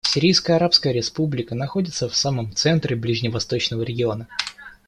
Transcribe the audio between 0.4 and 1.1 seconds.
Арабская